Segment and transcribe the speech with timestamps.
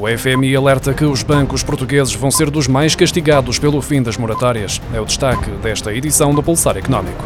[0.00, 4.16] O FMI alerta que os bancos portugueses vão ser dos mais castigados pelo fim das
[4.16, 4.80] moratórias.
[4.94, 7.22] É o destaque desta edição do Pulsar Económico.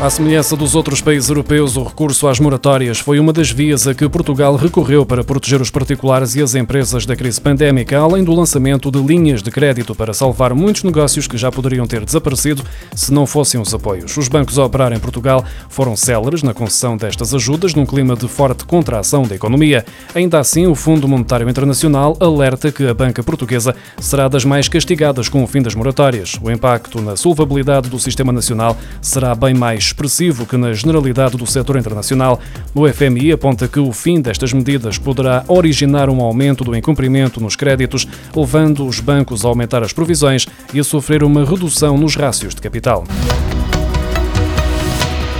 [0.00, 3.94] À semelhança dos outros países europeus, o recurso às moratórias foi uma das vias a
[3.94, 8.34] que Portugal recorreu para proteger os particulares e as empresas da crise pandémica, além do
[8.34, 12.62] lançamento de linhas de crédito para salvar muitos negócios que já poderiam ter desaparecido
[12.94, 14.14] se não fossem os apoios.
[14.18, 18.28] Os bancos a operar em Portugal foram céleres na concessão destas ajudas num clima de
[18.28, 19.86] forte contração da economia.
[20.14, 25.30] Ainda assim, o Fundo Monetário Internacional alerta que a banca portuguesa será das mais castigadas
[25.30, 26.38] com o fim das moratórias.
[26.42, 31.46] O impacto na solvabilidade do sistema nacional será bem mais expressivo que na generalidade do
[31.46, 32.40] setor internacional.
[32.74, 37.54] O FMI aponta que o fim destas medidas poderá originar um aumento do incumprimento nos
[37.54, 42.54] créditos, levando os bancos a aumentar as provisões e a sofrer uma redução nos rácios
[42.54, 43.04] de capital.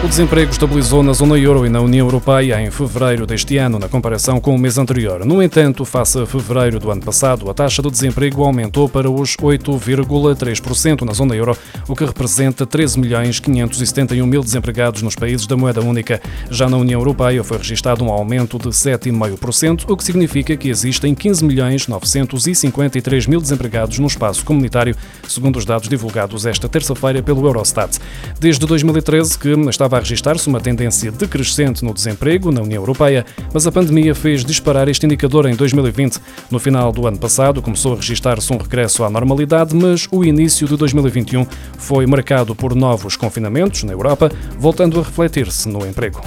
[0.00, 3.88] O desemprego estabilizou na zona euro e na União Europeia em fevereiro deste ano, na
[3.88, 5.24] comparação com o mês anterior.
[5.26, 9.36] No entanto, face a fevereiro do ano passado, a taxa de desemprego aumentou para os
[9.36, 15.56] 8,3% na zona euro, o que representa 13 milhões 571 mil desempregados nos países da
[15.56, 16.22] moeda única.
[16.48, 21.12] Já na União Europeia foi registado um aumento de 7,5%, o que significa que existem
[21.12, 24.94] 15 milhões 953 mil desempregados no espaço comunitário,
[25.26, 27.98] segundo os dados divulgados esta terça-feira pelo Eurostat.
[28.38, 33.24] Desde 2013 que está estava a registrar-se uma tendência decrescente no desemprego na União Europeia,
[33.54, 36.20] mas a pandemia fez disparar este indicador em 2020.
[36.50, 40.68] No final do ano passado começou a registrar-se um regresso à normalidade, mas o início
[40.68, 41.46] de 2021
[41.78, 46.20] foi marcado por novos confinamentos na Europa, voltando a refletir-se no emprego.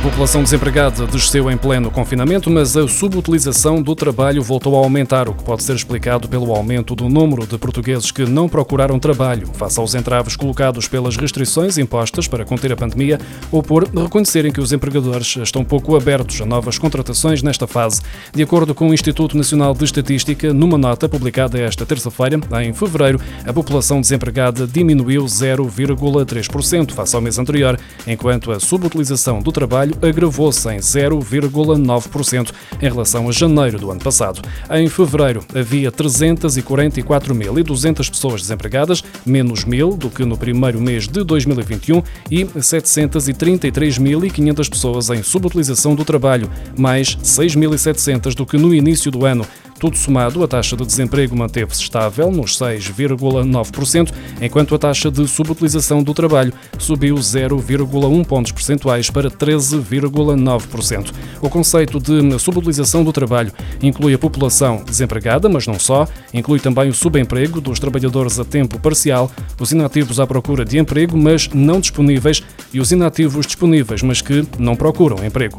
[0.00, 5.28] A população desempregada desceu em pleno confinamento, mas a subutilização do trabalho voltou a aumentar,
[5.28, 9.46] o que pode ser explicado pelo aumento do número de portugueses que não procuraram trabalho,
[9.52, 13.20] face aos entraves colocados pelas restrições impostas para conter a pandemia
[13.52, 18.00] ou por reconhecerem que os empregadores estão pouco abertos a novas contratações nesta fase.
[18.34, 23.20] De acordo com o Instituto Nacional de Estatística, numa nota publicada esta terça-feira, em fevereiro,
[23.46, 29.98] a população desempregada diminuiu 0,3% face ao mês anterior, enquanto a subutilização do trabalho trabalho
[30.02, 34.40] agravou-se em 0,9% em relação a janeiro do ano passado.
[34.70, 42.02] Em fevereiro havia 344.200 pessoas desempregadas, menos 1.000 do que no primeiro mês de 2021
[42.30, 49.44] e 733.500 pessoas em subutilização do trabalho, mais 6.700 do que no início do ano.
[49.80, 56.02] Tudo somado, a taxa de desemprego manteve-se estável nos 6,9%, enquanto a taxa de subutilização
[56.02, 61.14] do trabalho subiu 0,1 pontos percentuais para 13,9%.
[61.40, 66.90] O conceito de subutilização do trabalho inclui a população desempregada, mas não só, inclui também
[66.90, 71.80] o subemprego dos trabalhadores a tempo parcial, os inativos à procura de emprego, mas não
[71.80, 75.58] disponíveis, e os inativos disponíveis, mas que não procuram emprego.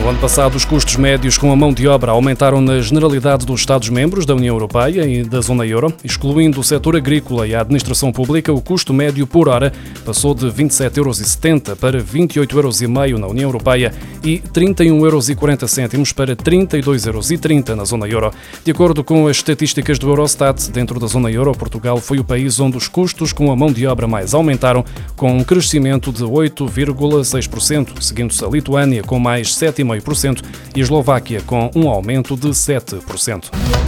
[0.00, 3.60] No ano passado, os custos médios com a mão de obra aumentaram na generalidade dos
[3.60, 8.10] Estados-membros da União Europeia e da zona euro, excluindo o setor agrícola e a administração
[8.10, 9.72] pública, o custo médio por hora
[10.04, 12.80] passou de 27,70 euros para 28,5 euros
[13.20, 13.92] na União Europeia
[14.24, 18.32] e 31,40 euros para 32,30 euros na zona euro.
[18.64, 22.58] De acordo com as estatísticas do Eurostat, dentro da zona euro, Portugal foi o país
[22.58, 28.02] onde os custos com a mão de obra mais aumentaram, com um crescimento de 8,6%,
[28.02, 29.81] seguindo-se a Lituânia com mais 7,5%.
[29.84, 30.42] 0,5%
[30.74, 33.81] e Eslováquia com um aumento de 7%.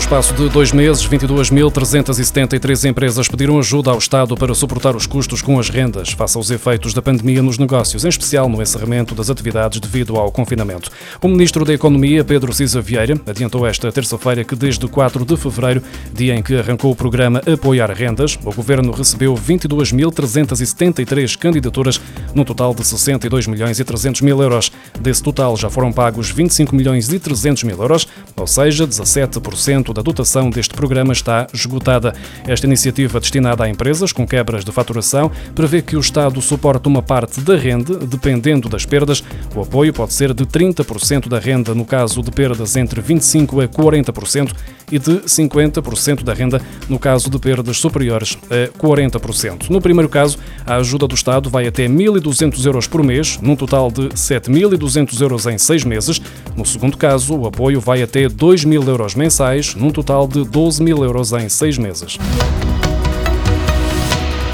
[0.00, 5.42] No espaço de dois meses, 22.373 empresas pediram ajuda ao Estado para suportar os custos
[5.42, 9.28] com as rendas face aos efeitos da pandemia nos negócios, em especial no encerramento das
[9.28, 10.90] atividades devido ao confinamento.
[11.20, 15.82] O Ministro da Economia, Pedro Cisa Vieira, adiantou esta terça-feira que desde 4 de fevereiro,
[16.14, 22.00] dia em que arrancou o programa Apoiar Rendas, o Governo recebeu 22.373 candidaturas,
[22.34, 24.72] num total de 62 milhões e 300 mil euros.
[24.98, 30.02] Desse total já foram pagos 25 milhões e 300 mil euros, ou seja, 17% da
[30.02, 32.14] dotação deste programa está esgotada.
[32.46, 37.02] Esta iniciativa, destinada a empresas com quebras de faturação, prevê que o Estado suporte uma
[37.02, 39.22] parte da renda, dependendo das perdas.
[39.54, 43.68] O apoio pode ser de 30% da renda no caso de perdas entre 25% a
[43.68, 44.52] 40%
[44.90, 49.70] e de 50% da renda no caso de perdas superiores a 40%.
[49.70, 53.90] No primeiro caso, a ajuda do Estado vai até 1.200 euros por mês, num total
[53.90, 56.20] de 7.200 euros em seis meses.
[56.56, 61.02] No segundo caso, o apoio vai até 2.000 euros mensais, num total de 12 mil
[61.02, 62.18] euros em seis meses.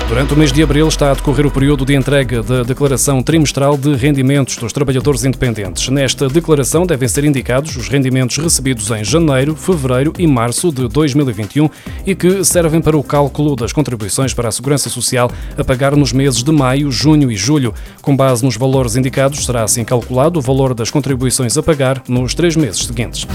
[0.08, 3.76] Durante o mês de abril está a decorrer o período de entrega da declaração trimestral
[3.76, 5.88] de rendimentos dos trabalhadores independentes.
[5.88, 11.68] Nesta declaração devem ser indicados os rendimentos recebidos em janeiro, fevereiro e março de 2021
[12.06, 15.28] e que servem para o cálculo das contribuições para a segurança social
[15.58, 17.74] a pagar nos meses de maio, junho e julho.
[18.00, 22.32] Com base nos valores indicados, será assim calculado o valor das contribuições a pagar nos
[22.32, 23.26] três meses seguintes.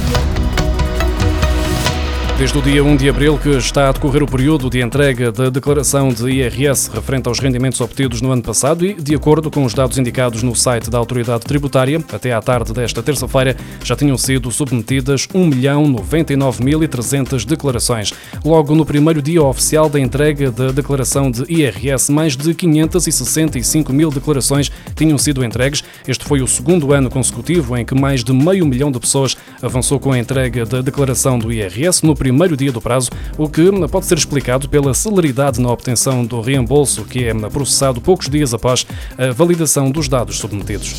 [2.42, 5.52] Desde o dia 1 de abril que está a decorrer o período de entrega da
[5.52, 9.76] declaração de IRS referente aos rendimentos obtidos no ano passado e, de acordo com os
[9.76, 14.50] dados indicados no site da Autoridade Tributária, até à tarde desta terça-feira já tinham sido
[14.50, 18.12] submetidas 1.099.300 declarações.
[18.44, 24.10] Logo no primeiro dia oficial da entrega da declaração de IRS, mais de 565 mil
[24.10, 25.84] declarações tinham sido entregues.
[26.08, 30.00] Este foi o segundo ano consecutivo em que mais de meio milhão de pessoas avançou
[30.00, 33.62] com a entrega da declaração do IRS no primeiro primeiro dia do prazo, o que
[33.90, 38.86] pode ser explicado pela celeridade na obtenção do reembolso, que é processado poucos dias após
[39.18, 40.96] a validação dos dados submetidos.